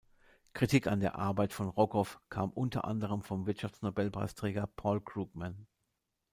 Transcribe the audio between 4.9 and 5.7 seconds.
Krugman.